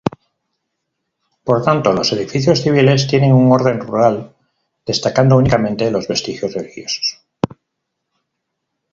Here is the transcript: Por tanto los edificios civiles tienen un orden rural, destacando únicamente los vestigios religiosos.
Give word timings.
Por 1.43 1.61
tanto 1.63 1.93
los 1.93 2.11
edificios 2.11 2.59
civiles 2.63 3.05
tienen 3.05 3.33
un 3.33 3.51
orden 3.51 3.79
rural, 3.79 4.33
destacando 4.83 5.37
únicamente 5.37 5.91
los 5.91 6.07
vestigios 6.07 6.55
religiosos. 6.55 7.21